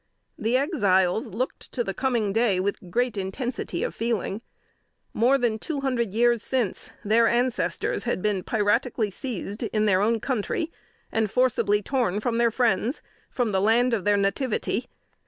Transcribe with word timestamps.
The 0.35 0.57
Exiles 0.57 1.27
looked 1.27 1.71
to 1.73 1.83
the 1.83 1.93
coming 1.93 2.33
day 2.33 2.59
with 2.59 2.89
great 2.89 3.17
intensity 3.17 3.83
of 3.83 3.93
feeling. 3.93 4.41
More 5.13 5.37
than 5.37 5.59
two 5.59 5.81
hundred 5.81 6.11
years 6.11 6.41
since, 6.41 6.91
their 7.05 7.27
ancestors 7.27 8.05
had 8.05 8.19
been 8.19 8.41
piratically 8.41 9.11
seized 9.13 9.61
in 9.61 9.85
their 9.85 10.01
own 10.01 10.19
country, 10.19 10.71
and 11.11 11.29
forcibly 11.29 11.83
torn 11.83 12.19
from 12.19 12.39
their 12.39 12.49
friends 12.49 13.03
from 13.29 13.51
the 13.51 13.61
land 13.61 13.93
of 13.93 14.03
their 14.03 14.17
nativity. 14.17 14.87